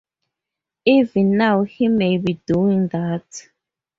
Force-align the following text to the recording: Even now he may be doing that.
Even 0.85 1.37
now 1.37 1.61
he 1.61 1.87
may 1.87 2.17
be 2.17 2.33
doing 2.47 2.87
that. 2.87 3.43